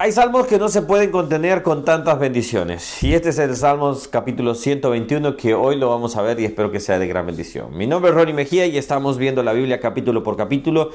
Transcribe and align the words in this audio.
Hay 0.00 0.12
salmos 0.12 0.46
que 0.46 0.58
no 0.58 0.68
se 0.68 0.82
pueden 0.82 1.10
contener 1.10 1.64
con 1.64 1.84
tantas 1.84 2.20
bendiciones. 2.20 3.02
Y 3.02 3.14
este 3.14 3.30
es 3.30 3.38
el 3.40 3.56
Salmos 3.56 4.06
capítulo 4.06 4.54
121 4.54 5.36
que 5.36 5.54
hoy 5.54 5.74
lo 5.74 5.88
vamos 5.90 6.14
a 6.14 6.22
ver 6.22 6.38
y 6.38 6.44
espero 6.44 6.70
que 6.70 6.78
sea 6.78 7.00
de 7.00 7.08
gran 7.08 7.26
bendición. 7.26 7.76
Mi 7.76 7.88
nombre 7.88 8.12
es 8.12 8.16
Ronnie 8.16 8.32
Mejía 8.32 8.66
y 8.66 8.78
estamos 8.78 9.18
viendo 9.18 9.42
la 9.42 9.52
Biblia 9.52 9.80
capítulo 9.80 10.22
por 10.22 10.36
capítulo. 10.36 10.92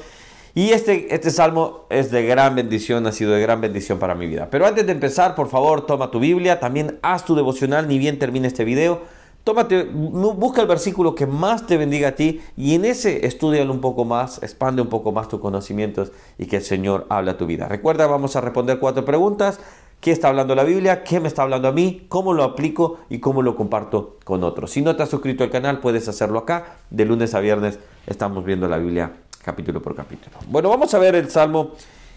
Y 0.54 0.70
este, 0.70 1.14
este 1.14 1.30
salmo 1.30 1.84
es 1.90 2.10
de 2.10 2.24
gran 2.24 2.54
bendición, 2.54 3.06
ha 3.06 3.12
sido 3.12 3.32
de 3.32 3.42
gran 3.42 3.60
bendición 3.60 3.98
para 3.98 4.14
mi 4.14 4.26
vida. 4.26 4.48
Pero 4.50 4.64
antes 4.64 4.86
de 4.86 4.92
empezar, 4.92 5.34
por 5.34 5.50
favor, 5.50 5.84
toma 5.84 6.10
tu 6.10 6.18
Biblia, 6.18 6.58
también 6.58 6.98
haz 7.02 7.26
tu 7.26 7.34
devocional, 7.34 7.86
ni 7.86 7.98
bien 7.98 8.18
termine 8.18 8.48
este 8.48 8.64
video. 8.64 9.02
Tómate, 9.44 9.84
busca 9.84 10.62
el 10.62 10.66
versículo 10.66 11.14
que 11.14 11.26
más 11.26 11.66
te 11.66 11.76
bendiga 11.76 12.08
a 12.08 12.12
ti 12.12 12.40
y 12.56 12.74
en 12.74 12.86
ese 12.86 13.26
estudialo 13.26 13.74
un 13.74 13.82
poco 13.82 14.06
más, 14.06 14.42
expande 14.42 14.80
un 14.80 14.88
poco 14.88 15.12
más 15.12 15.28
tus 15.28 15.38
conocimientos 15.38 16.12
y 16.38 16.46
que 16.46 16.56
el 16.56 16.62
Señor 16.62 17.04
hable 17.10 17.32
a 17.32 17.36
tu 17.36 17.46
vida. 17.46 17.68
Recuerda, 17.68 18.06
vamos 18.06 18.36
a 18.36 18.40
responder 18.40 18.78
cuatro 18.78 19.04
preguntas. 19.04 19.60
¿Qué 20.00 20.12
está 20.12 20.28
hablando 20.28 20.54
la 20.54 20.64
Biblia? 20.64 21.04
¿Qué 21.04 21.20
me 21.20 21.28
está 21.28 21.42
hablando 21.42 21.68
a 21.68 21.72
mí? 21.72 22.06
¿Cómo 22.08 22.32
lo 22.32 22.42
aplico? 22.42 23.00
¿Y 23.10 23.18
cómo 23.18 23.42
lo 23.42 23.54
comparto 23.54 24.16
con 24.24 24.44
otros? 24.44 24.70
Si 24.70 24.80
no 24.80 24.96
te 24.96 25.02
has 25.02 25.10
suscrito 25.10 25.44
al 25.44 25.50
canal, 25.50 25.80
puedes 25.80 26.08
hacerlo 26.08 26.38
acá. 26.38 26.78
De 26.88 27.04
lunes 27.04 27.34
a 27.34 27.40
viernes 27.40 27.78
estamos 28.06 28.46
viendo 28.46 28.66
la 28.66 28.78
Biblia 28.78 29.12
capítulo 29.42 29.82
por 29.82 29.94
capítulo. 29.94 30.36
Bueno, 30.48 30.70
vamos 30.70 30.94
a 30.94 30.98
ver 30.98 31.16
el 31.16 31.30
Salmo. 31.30 31.72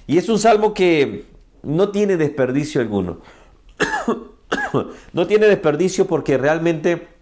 Y 0.06 0.18
es 0.18 0.30
un 0.30 0.40
Salmo 0.40 0.74
que 0.74 1.26
no 1.64 1.90
tiene 1.90 2.16
desperdicio 2.16 2.80
alguno. 2.80 3.18
no 5.14 5.28
tiene 5.28 5.48
desperdicio 5.48 6.08
porque 6.08 6.38
realmente 6.38 7.17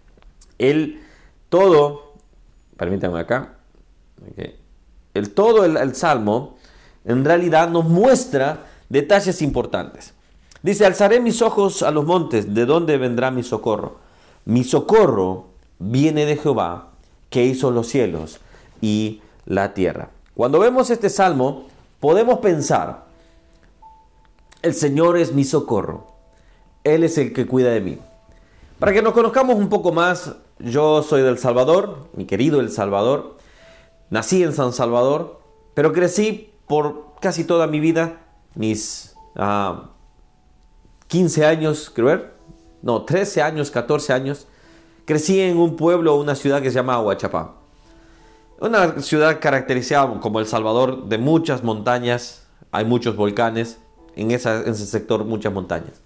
el 0.58 1.02
todo, 1.48 2.14
permítanme 2.76 3.20
acá, 3.20 3.54
el 5.14 5.34
todo 5.34 5.64
el, 5.64 5.94
salmo 5.94 6.56
en 7.04 7.24
realidad 7.24 7.68
nos 7.68 7.84
muestra 7.84 8.66
detalles 8.88 9.42
importantes. 9.42 10.14
Dice, 10.62 10.84
alzaré 10.84 11.20
mis 11.20 11.42
ojos 11.42 11.82
a 11.82 11.90
los 11.90 12.04
montes, 12.04 12.54
¿de 12.54 12.66
dónde 12.66 12.98
vendrá 12.98 13.30
mi 13.30 13.42
socorro? 13.42 13.96
Mi 14.44 14.64
socorro 14.64 15.48
viene 15.78 16.26
de 16.26 16.36
Jehová, 16.36 16.88
que 17.30 17.44
hizo 17.44 17.70
los 17.70 17.88
cielos 17.88 18.40
y 18.80 19.20
la 19.44 19.74
tierra. 19.74 20.10
Cuando 20.34 20.58
vemos 20.58 20.90
este 20.90 21.08
salmo, 21.08 21.66
podemos 22.00 22.40
pensar, 22.40 23.04
el 24.62 24.74
Señor 24.74 25.16
es 25.16 25.32
mi 25.32 25.44
socorro, 25.44 26.08
Él 26.84 27.04
es 27.04 27.18
el 27.18 27.32
que 27.32 27.46
cuida 27.46 27.70
de 27.70 27.80
mí. 27.80 27.98
Para 28.78 28.92
que 28.92 29.02
nos 29.02 29.14
conozcamos 29.14 29.56
un 29.56 29.68
poco 29.68 29.92
más, 29.92 30.34
yo 30.58 31.02
soy 31.02 31.22
del 31.22 31.38
Salvador, 31.38 32.08
mi 32.14 32.24
querido 32.24 32.60
El 32.60 32.70
Salvador. 32.70 33.36
Nací 34.10 34.42
en 34.42 34.52
San 34.52 34.72
Salvador, 34.72 35.40
pero 35.74 35.92
crecí 35.92 36.52
por 36.66 37.14
casi 37.20 37.44
toda 37.44 37.66
mi 37.66 37.80
vida, 37.80 38.20
mis 38.54 39.14
15 41.08 41.44
ah, 41.44 41.48
años, 41.48 41.90
creo, 41.92 42.30
no, 42.82 43.04
13 43.04 43.42
años, 43.42 43.70
14 43.70 44.12
años. 44.12 44.46
Crecí 45.04 45.40
en 45.40 45.58
un 45.58 45.76
pueblo, 45.76 46.16
una 46.16 46.34
ciudad 46.34 46.62
que 46.62 46.70
se 46.70 46.76
llama 46.76 47.00
Huachapá. 47.00 47.54
Una 48.58 49.00
ciudad 49.02 49.38
caracterizada 49.40 50.20
como 50.20 50.40
El 50.40 50.46
Salvador 50.46 51.04
de 51.06 51.18
muchas 51.18 51.62
montañas, 51.62 52.46
hay 52.72 52.84
muchos 52.84 53.16
volcanes, 53.16 53.78
en 54.14 54.30
ese 54.30 54.74
sector 54.74 55.24
muchas 55.24 55.52
montañas. 55.52 56.05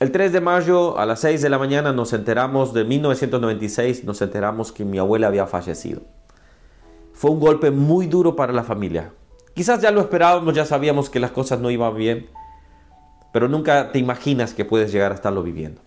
El 0.00 0.12
3 0.12 0.32
de 0.32 0.40
mayo 0.40 0.98
a 0.98 1.04
las 1.04 1.20
6 1.20 1.42
de 1.42 1.50
la 1.50 1.58
mañana 1.58 1.92
nos 1.92 2.14
enteramos, 2.14 2.72
de 2.72 2.84
1996, 2.84 4.04
nos 4.04 4.22
enteramos 4.22 4.72
que 4.72 4.86
mi 4.86 4.96
abuela 4.96 5.26
había 5.26 5.46
fallecido. 5.46 6.00
Fue 7.12 7.30
un 7.30 7.38
golpe 7.38 7.70
muy 7.70 8.06
duro 8.06 8.34
para 8.34 8.54
la 8.54 8.64
familia. 8.64 9.12
Quizás 9.52 9.82
ya 9.82 9.90
lo 9.90 10.00
esperábamos, 10.00 10.54
ya 10.54 10.64
sabíamos 10.64 11.10
que 11.10 11.20
las 11.20 11.32
cosas 11.32 11.60
no 11.60 11.70
iban 11.70 11.94
bien, 11.94 12.30
pero 13.30 13.46
nunca 13.46 13.92
te 13.92 13.98
imaginas 13.98 14.54
que 14.54 14.64
puedes 14.64 14.90
llegar 14.90 15.12
a 15.12 15.16
estarlo 15.16 15.42
viviendo. 15.42 15.82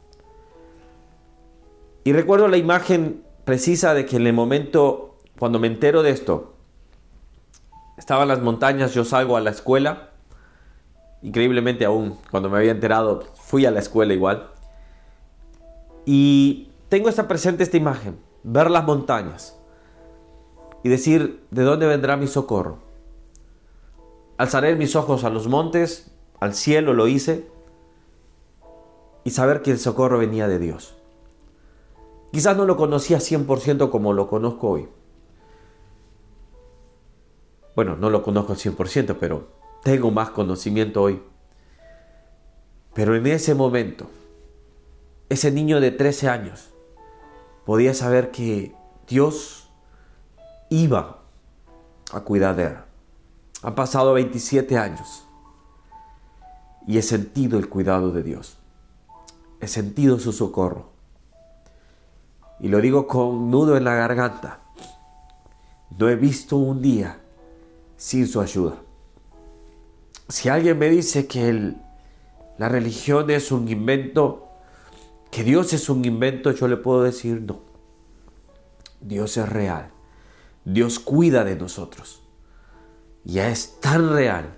Y 2.03 2.13
recuerdo 2.13 2.47
la 2.47 2.57
imagen 2.57 3.23
precisa 3.45 3.95
de 3.95 4.05
que 4.05 4.17
en 4.17 4.27
el 4.27 4.33
momento, 4.33 5.17
cuando 5.39 5.57
me 5.57 5.65
entero 5.65 6.03
de 6.03 6.11
esto, 6.11 6.53
estaba 7.97 8.21
en 8.21 8.27
las 8.27 8.43
montañas, 8.43 8.93
yo 8.93 9.05
salgo 9.05 9.37
a 9.37 9.41
la 9.41 9.49
escuela, 9.49 10.11
increíblemente 11.23 11.83
aún, 11.83 12.19
cuando 12.29 12.51
me 12.51 12.59
había 12.59 12.73
enterado, 12.73 13.23
fui 13.53 13.67
a 13.67 13.71
la 13.71 13.81
escuela 13.81 14.15
igual. 14.15 14.49
Y 16.07 16.71
tengo 16.89 17.07
esta 17.07 17.27
presente 17.27 17.61
esta 17.61 17.77
imagen, 17.77 18.17
ver 18.41 18.71
las 18.71 18.83
montañas 18.83 19.59
y 20.81 20.89
decir, 20.89 21.45
¿de 21.51 21.61
dónde 21.61 21.85
vendrá 21.85 22.17
mi 22.17 22.25
socorro? 22.25 22.79
Alzaré 24.39 24.75
mis 24.75 24.95
ojos 24.95 25.23
a 25.23 25.29
los 25.29 25.47
montes, 25.47 26.15
al 26.39 26.55
cielo 26.55 26.95
lo 26.95 27.07
hice, 27.07 27.47
y 29.23 29.29
saber 29.29 29.61
que 29.61 29.69
el 29.69 29.77
socorro 29.77 30.17
venía 30.17 30.47
de 30.47 30.57
Dios. 30.57 30.95
Quizás 32.31 32.57
no 32.57 32.65
lo 32.65 32.75
conocía 32.75 33.19
100% 33.19 33.91
como 33.91 34.13
lo 34.13 34.29
conozco 34.29 34.71
hoy. 34.71 34.89
Bueno, 37.75 37.97
no 37.97 38.09
lo 38.09 38.23
conozco 38.23 38.55
100%, 38.55 39.17
pero 39.19 39.49
tengo 39.83 40.09
más 40.09 40.31
conocimiento 40.31 41.03
hoy 41.03 41.21
pero 42.93 43.15
en 43.15 43.25
ese 43.27 43.55
momento, 43.55 44.09
ese 45.29 45.51
niño 45.51 45.79
de 45.79 45.91
13 45.91 46.29
años 46.29 46.69
podía 47.65 47.93
saber 47.93 48.31
que 48.31 48.75
Dios 49.07 49.69
iba 50.69 51.23
a 52.11 52.19
cuidar 52.21 52.55
de 52.55 52.65
él. 52.65 52.77
Han 53.63 53.75
pasado 53.75 54.13
27 54.13 54.77
años 54.77 55.25
y 56.85 56.97
he 56.97 57.01
sentido 57.01 57.57
el 57.57 57.69
cuidado 57.69 58.11
de 58.11 58.23
Dios. 58.23 58.57
He 59.59 59.67
sentido 59.67 60.19
su 60.19 60.33
socorro. 60.33 60.91
Y 62.59 62.67
lo 62.67 62.81
digo 62.81 63.07
con 63.07 63.49
nudo 63.49 63.77
en 63.77 63.85
la 63.85 63.95
garganta. 63.95 64.59
No 65.97 66.09
he 66.09 66.15
visto 66.15 66.57
un 66.57 66.81
día 66.81 67.19
sin 67.95 68.27
su 68.27 68.41
ayuda. 68.41 68.75
Si 70.27 70.49
alguien 70.49 70.77
me 70.77 70.89
dice 70.89 71.27
que 71.27 71.49
el 71.49 71.77
la 72.57 72.69
religión 72.69 73.29
es 73.29 73.51
un 73.51 73.67
invento, 73.67 74.47
que 75.31 75.43
Dios 75.43 75.73
es 75.73 75.89
un 75.89 76.05
invento, 76.05 76.51
yo 76.51 76.67
le 76.67 76.77
puedo 76.77 77.03
decir 77.03 77.41
no. 77.41 77.59
Dios 79.01 79.37
es 79.37 79.49
real. 79.49 79.89
Dios 80.65 80.99
cuida 80.99 81.43
de 81.43 81.55
nosotros. 81.55 82.21
Ya 83.23 83.49
es 83.49 83.79
tan 83.79 84.13
real 84.13 84.57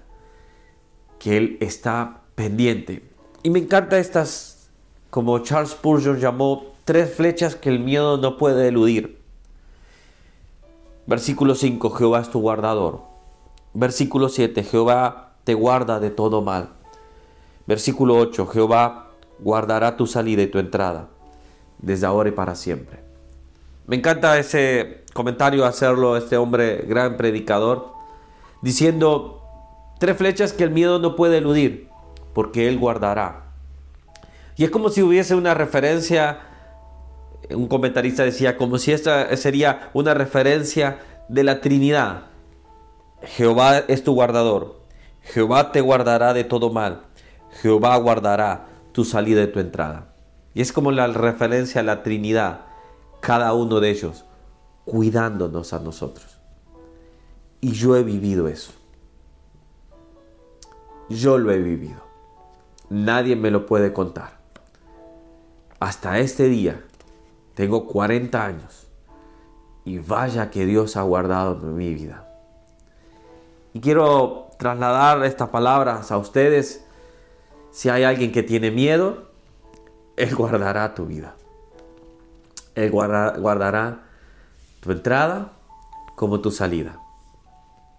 que 1.20 1.38
Él 1.38 1.58
está 1.62 2.22
pendiente. 2.36 3.10
Y 3.44 3.50
me 3.50 3.60
encanta 3.60 3.98
estas, 3.98 4.70
como 5.10 5.40
Charles 5.40 5.72
Spurgeon 5.72 6.20
llamó, 6.20 6.74
tres 6.84 7.14
flechas 7.14 7.56
que 7.56 7.70
el 7.70 7.80
miedo 7.80 8.18
no 8.18 8.38
puede 8.38 8.68
eludir. 8.68 9.22
Versículo 11.08 11.56
5, 11.56 11.90
Jehová 11.92 12.22
es 12.22 12.30
tu 12.30 12.42
guardador. 12.42 13.02
Versículo 13.74 14.30
7, 14.30 14.64
Jehová 14.64 15.36
te 15.44 15.54
guarda 15.54 16.00
de 16.00 16.10
todo 16.10 16.42
mal. 16.42 16.74
Versículo 17.68 18.18
8. 18.18 18.48
Jehová 18.48 19.12
guardará 19.40 19.98
tu 19.98 20.08
salida 20.08 20.42
y 20.42 20.48
tu 20.48 20.60
entrada, 20.60 21.10
desde 21.80 22.06
ahora 22.06 22.30
y 22.30 22.32
para 22.32 22.56
siempre. 22.56 23.00
Me 23.88 23.96
encanta 23.96 24.40
ese 24.40 25.04
comentario 25.14 25.66
hacerlo 25.66 26.18
este 26.18 26.38
hombre, 26.38 26.84
gran 26.88 27.18
predicador, 27.18 27.94
diciendo 28.62 29.44
tres 30.00 30.18
flechas 30.18 30.54
que 30.54 30.64
el 30.64 30.72
miedo 30.72 31.00
no 31.00 31.16
puede 31.16 31.38
eludir, 31.38 31.90
porque 32.34 32.68
él 32.68 32.80
guardará. 32.80 33.44
Y 34.58 34.64
es 34.64 34.72
como 34.72 34.90
si 34.90 35.02
hubiese 35.02 35.36
una 35.36 35.54
referencia, 35.54 36.40
un 37.50 37.68
comentarista 37.68 38.24
decía, 38.24 38.58
como 38.58 38.78
si 38.78 38.92
esta 38.92 39.36
sería 39.38 39.90
una 39.94 40.14
referencia 40.14 41.00
de 41.28 41.44
la 41.44 41.62
Trinidad. 41.62 42.24
Jehová 43.22 43.80
es 43.88 44.04
tu 44.04 44.14
guardador, 44.14 44.82
Jehová 45.22 45.72
te 45.72 45.82
guardará 45.82 46.34
de 46.34 46.44
todo 46.44 46.72
mal, 46.72 47.04
Jehová 47.62 47.96
guardará 47.98 48.68
tu 48.92 49.06
salida 49.06 49.44
y 49.44 49.52
tu 49.52 49.60
entrada. 49.60 50.14
Y 50.54 50.62
es 50.62 50.72
como 50.72 50.92
la 50.92 51.08
referencia 51.08 51.82
a 51.82 51.84
la 51.84 52.04
Trinidad, 52.04 52.62
cada 53.22 53.54
uno 53.54 53.80
de 53.80 53.90
ellos 53.90 54.26
cuidándonos 54.86 55.74
a 55.74 55.80
nosotros. 55.80 56.40
Y 57.62 57.72
yo 57.72 57.96
he 57.96 58.04
vivido 58.04 58.48
eso. 58.48 58.72
Yo 61.10 61.38
lo 61.38 61.52
he 61.52 61.58
vivido. 61.58 62.02
Nadie 62.90 63.36
me 63.36 63.52
lo 63.52 63.66
puede 63.66 63.94
contar. 63.94 64.38
Hasta 65.80 66.20
este 66.20 66.48
día 66.48 66.84
tengo 67.54 67.88
40 67.88 68.46
años 68.46 68.88
y 69.84 70.00
vaya 70.00 70.50
que 70.50 70.66
Dios 70.66 70.98
ha 70.98 71.02
guardado 71.02 71.56
mi 71.58 71.94
vida. 71.94 72.28
Y 73.74 73.82
quiero 73.82 74.50
trasladar 74.58 75.24
estas 75.26 75.50
palabras 75.50 76.12
a 76.12 76.18
ustedes 76.18 76.86
si 77.76 77.90
hay 77.90 78.06
alguien 78.06 78.32
que 78.32 78.42
tiene 78.42 78.72
miedo, 78.72 79.28
Él 80.16 80.34
guardará 80.34 80.96
tu 80.96 81.08
vida. 81.08 81.36
Él 82.74 82.90
guardará 82.90 84.00
tu 84.80 84.94
entrada 84.94 85.52
como 86.16 86.40
tu 86.40 86.52
salida. 86.52 86.98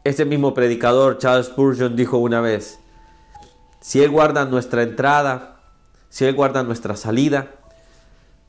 Este 0.02 0.24
mismo 0.24 0.54
predicador, 0.54 1.18
Charles 1.18 1.48
Spurgeon, 1.48 1.94
dijo 1.94 2.16
una 2.16 2.40
vez, 2.40 2.78
Si 3.80 4.02
Él 4.02 4.10
guarda 4.10 4.46
nuestra 4.46 4.82
entrada, 4.82 5.60
si 6.08 6.24
Él 6.24 6.34
guarda 6.34 6.62
nuestra 6.62 6.96
salida, 6.96 7.48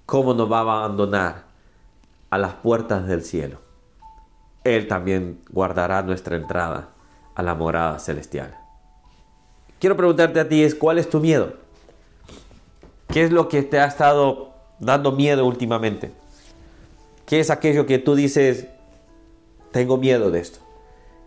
¿cómo 0.06 0.34
nos 0.34 0.50
va 0.50 0.60
a 0.60 0.62
abandonar 0.62 1.44
a 2.30 2.38
las 2.38 2.54
puertas 2.54 3.06
del 3.06 3.22
cielo? 3.22 3.58
Él 4.64 4.88
también 4.88 5.42
guardará 5.50 6.04
nuestra 6.04 6.38
entrada 6.38 6.88
a 7.36 7.44
la 7.44 7.54
morada 7.54 8.00
celestial. 8.00 8.67
Quiero 9.80 9.96
preguntarte 9.96 10.40
a 10.40 10.50
ti 10.50 10.64
es, 10.64 10.74
¿cuál 10.74 10.98
es 10.98 11.10
tu 11.10 11.20
miedo? 11.20 11.54
¿Qué 13.10 13.24
es 13.24 13.32
lo 13.32 13.48
que 13.48 13.62
te 13.62 13.80
ha 13.80 13.86
estado 13.86 14.54
dando 14.80 15.12
miedo 15.12 15.46
últimamente? 15.46 16.12
¿Qué 17.26 17.40
es 17.40 17.50
aquello 17.50 17.86
que 17.86 18.00
tú 18.00 18.16
dices, 18.16 18.68
tengo 19.72 19.98
miedo 19.98 20.32
de 20.32 20.40
esto? 20.40 20.60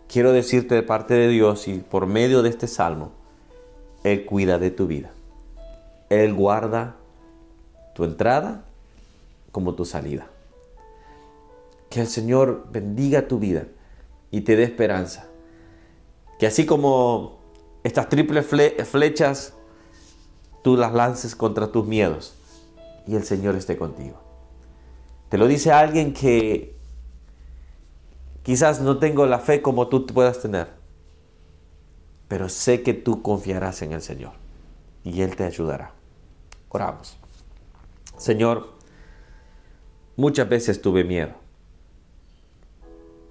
Quiero 0.09 0.33
decirte 0.33 0.75
de 0.75 0.83
parte 0.83 1.13
de 1.13 1.29
Dios 1.29 1.67
y 1.69 1.79
por 1.79 2.07
medio 2.07 2.41
de 2.41 2.49
este 2.49 2.67
salmo, 2.67 3.11
Él 4.03 4.25
cuida 4.25 4.59
de 4.59 4.71
tu 4.71 4.87
vida. 4.87 5.11
Él 6.09 6.33
guarda 6.33 6.97
tu 7.95 8.03
entrada 8.03 8.65
como 9.53 9.75
tu 9.75 9.85
salida. 9.85 10.27
Que 11.89 12.01
el 12.01 12.07
Señor 12.07 12.67
bendiga 12.69 13.27
tu 13.27 13.39
vida 13.39 13.67
y 14.29 14.41
te 14.41 14.57
dé 14.57 14.63
esperanza. 14.63 15.27
Que 16.39 16.47
así 16.47 16.65
como 16.65 17.40
estas 17.83 18.09
triples 18.09 18.45
flechas, 18.45 19.53
tú 20.63 20.77
las 20.77 20.93
lances 20.93 21.35
contra 21.35 21.71
tus 21.71 21.85
miedos 21.85 22.35
y 23.07 23.15
el 23.15 23.23
Señor 23.23 23.55
esté 23.55 23.77
contigo. 23.77 24.21
Te 25.29 25.37
lo 25.37 25.47
dice 25.47 25.71
alguien 25.71 26.13
que 26.13 26.77
quizás 28.43 28.81
no 28.81 28.99
tengo 28.99 29.25
la 29.25 29.39
fe 29.39 29.61
como 29.61 29.87
tú 29.87 30.05
puedas 30.05 30.41
tener, 30.41 30.67
pero 32.27 32.49
sé 32.49 32.83
que 32.83 32.93
tú 32.93 33.21
confiarás 33.21 33.81
en 33.81 33.93
el 33.93 34.01
Señor 34.01 34.33
y 35.03 35.21
Él 35.21 35.35
te 35.35 35.43
ayudará. 35.43 35.93
Oramos. 36.69 37.17
Señor, 38.17 38.73
muchas 40.15 40.47
veces 40.47 40.81
tuve 40.81 41.03
miedo, 41.03 41.33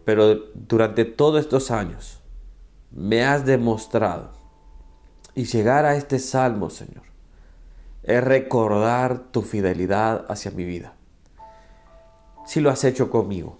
pero 0.04 0.34
durante 0.54 1.04
todos 1.04 1.40
estos 1.40 1.70
años 1.70 2.20
me 2.90 3.24
has 3.24 3.46
demostrado 3.46 4.39
y 5.34 5.44
llegar 5.44 5.84
a 5.84 5.96
este 5.96 6.18
salmo, 6.18 6.70
Señor, 6.70 7.04
es 8.02 8.22
recordar 8.24 9.30
tu 9.30 9.42
fidelidad 9.42 10.24
hacia 10.28 10.50
mi 10.50 10.64
vida. 10.64 10.94
Si 12.46 12.60
lo 12.60 12.70
has 12.70 12.84
hecho 12.84 13.10
conmigo, 13.10 13.58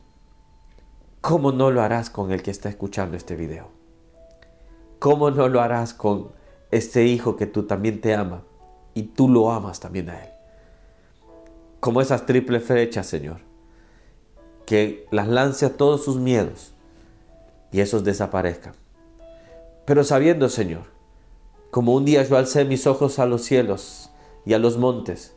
¿cómo 1.21 1.53
no 1.53 1.71
lo 1.71 1.83
harás 1.83 2.11
con 2.11 2.33
el 2.33 2.43
que 2.43 2.51
está 2.51 2.69
escuchando 2.69 3.17
este 3.17 3.37
video? 3.37 3.69
¿Cómo 4.99 5.31
no 5.31 5.49
lo 5.49 5.61
harás 5.61 5.95
con 5.95 6.33
este 6.71 7.05
hijo 7.05 7.37
que 7.37 7.47
tú 7.47 7.65
también 7.65 8.01
te 8.01 8.15
ama 8.15 8.43
y 8.95 9.05
tú 9.05 9.29
lo 9.29 9.51
amas 9.53 9.81
también 9.81 10.11
a 10.11 10.25
él? 10.25 10.31
Como 11.79 12.01
esas 12.01 12.27
triples 12.27 12.65
flechas, 12.65 13.07
Señor, 13.07 13.41
que 14.67 15.07
las 15.11 15.29
lance 15.29 15.67
a 15.67 15.77
todos 15.77 16.05
sus 16.05 16.17
miedos 16.17 16.75
y 17.73 17.81
esos 17.81 18.05
desaparezcan. 18.05 18.75
Pero 19.87 20.05
sabiendo, 20.05 20.49
Señor, 20.49 21.00
como 21.71 21.95
un 21.95 22.05
día 22.05 22.23
yo 22.25 22.37
alcé 22.37 22.65
mis 22.65 22.87
ojos 22.87 23.19
a 23.19 23.27
los 23.27 23.43
cielos 23.43 24.11
y 24.45 24.55
a 24.55 24.59
los 24.59 24.77
montes 24.77 25.35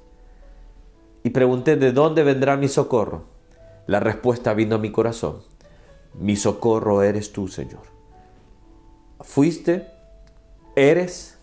y 1.24 1.30
pregunté 1.30 1.76
de 1.76 1.92
dónde 1.92 2.24
vendrá 2.24 2.58
mi 2.58 2.68
socorro, 2.68 3.24
la 3.88 4.00
respuesta 4.00 4.54
vino 4.54 4.76
a 4.76 4.80
mi 4.80 4.92
corazón. 4.92 5.42
Mi 6.14 6.36
socorro 6.36 7.02
eres 7.02 7.32
tú, 7.32 7.48
Señor. 7.48 7.82
Fuiste, 9.22 9.88
eres 10.76 11.38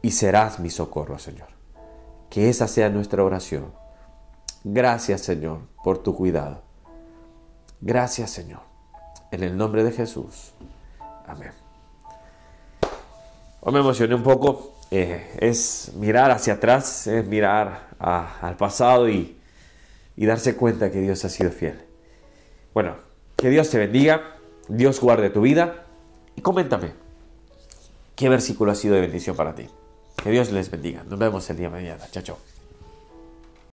y 0.00 0.10
serás 0.10 0.58
mi 0.58 0.70
socorro, 0.70 1.18
Señor. 1.18 1.48
Que 2.30 2.48
esa 2.48 2.66
sea 2.66 2.88
nuestra 2.88 3.22
oración. 3.22 3.72
Gracias, 4.64 5.20
Señor, 5.20 5.60
por 5.84 5.98
tu 5.98 6.14
cuidado. 6.14 6.62
Gracias, 7.80 8.30
Señor. 8.30 8.60
En 9.30 9.42
el 9.42 9.56
nombre 9.56 9.84
de 9.84 9.92
Jesús. 9.92 10.54
Amén. 11.26 11.61
Hoy 13.64 13.72
me 13.72 13.78
emocioné 13.78 14.16
un 14.16 14.24
poco. 14.24 14.74
Eh, 14.90 15.36
es 15.38 15.92
mirar 15.94 16.32
hacia 16.32 16.54
atrás, 16.54 17.06
es 17.06 17.24
mirar 17.26 17.90
al 17.98 18.56
pasado 18.56 19.08
y, 19.08 19.36
darse 20.16 20.56
cuenta 20.56 20.90
que 20.90 21.00
Dios 21.00 21.24
ha 21.24 21.28
sido 21.28 21.52
fiel. 21.52 21.80
Bueno, 22.74 22.96
que 23.36 23.50
Dios 23.50 23.70
te 23.70 23.78
bendiga, 23.78 24.34
Dios 24.68 25.00
guarde 25.00 25.30
tu 25.30 25.42
vida 25.42 25.86
y 26.34 26.40
coméntame 26.40 26.92
qué 28.16 28.28
versículo 28.28 28.72
ha 28.72 28.74
sido 28.74 28.96
de 28.96 29.00
bendición 29.02 29.36
para 29.36 29.54
ti. 29.54 29.68
Que 30.22 30.30
Dios 30.30 30.50
les 30.50 30.68
bendiga. 30.68 31.04
Nos 31.04 31.18
vemos 31.18 31.48
el 31.48 31.56
día 31.56 31.68
de 31.68 31.72
mañana. 31.72 32.04
Chao, 32.10 32.22
chao. 32.22 32.51